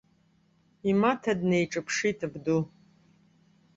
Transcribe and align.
Имаҭа 0.89 1.33
днаиҿаԥшит 1.39 2.19
абду. 2.27 2.61